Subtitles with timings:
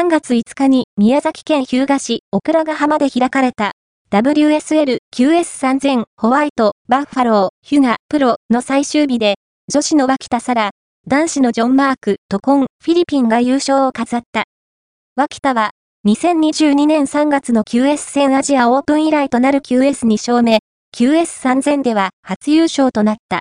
[0.00, 3.72] 3月5日に宮崎県日向市オクラ浜で開かれた
[4.10, 9.34] WSL QS3000 ホワイトバッファローヒュガプロの最終日で
[9.70, 10.70] 女子の脇田沙羅、
[11.06, 14.44] 男子のジョン・マーク、トコン、フィリピンが優勝を飾った。
[15.16, 15.72] 脇田は
[16.08, 20.60] 2022年3月の QS 戦アジアオープン以来となる QS2 勝目、
[20.96, 23.38] QS3000 では初優勝となった。